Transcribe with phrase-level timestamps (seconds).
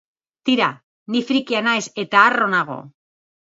[0.49, 0.69] Tira,
[1.17, 2.83] ni frikia naiz eta harro nago.